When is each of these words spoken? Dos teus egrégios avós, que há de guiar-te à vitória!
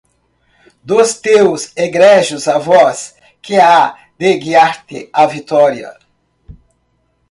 Dos 0.91 1.11
teus 1.13 1.69
egrégios 1.77 2.47
avós, 2.47 3.13
que 3.39 3.59
há 3.59 3.95
de 4.17 4.35
guiar-te 4.39 5.11
à 5.13 5.27
vitória! 5.27 5.95